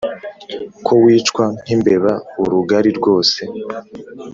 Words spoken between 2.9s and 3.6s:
rwose